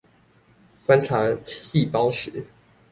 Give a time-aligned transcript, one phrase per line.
[0.87, 2.43] 觀察細胞時